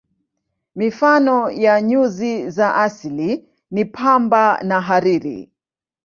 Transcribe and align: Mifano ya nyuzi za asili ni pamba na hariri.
Mifano 0.75 1.51
ya 1.51 1.81
nyuzi 1.81 2.49
za 2.49 2.75
asili 2.75 3.45
ni 3.71 3.85
pamba 3.85 4.59
na 4.63 4.81
hariri. 4.81 5.51